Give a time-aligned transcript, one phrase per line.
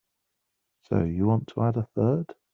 [0.89, 2.33] So you want to add a third?